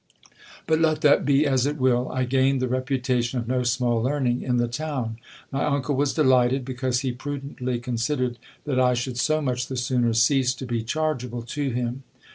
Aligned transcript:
But 0.65 0.79
let 0.79 1.01
that 1.01 1.25
be 1.25 1.45
as 1.45 1.67
it 1.67 1.77
will, 1.77 2.09
I 2.11 2.23
gained 2.25 2.59
the 2.59 2.67
reputation 2.67 3.37
of 3.37 3.47
no 3.47 3.61
small 3.61 4.01
learning 4.01 4.41
in 4.41 4.57
the 4.57 4.67
town. 4.67 5.17
My 5.51 5.63
uncle 5.63 5.95
was 5.95 6.11
delighted, 6.15 6.65
because 6.65 7.01
he 7.01 7.11
prudently 7.11 7.77
considered 7.79 8.39
that 8.65 8.79
I 8.79 8.95
should 8.95 9.19
so 9.19 9.41
much 9.43 9.67
the 9.67 9.77
sooner 9.77 10.13
cease 10.15 10.55
to 10.55 10.65
be 10.65 10.81
chargeable 10.83 11.43
to 11.43 11.69
him. 11.69 12.01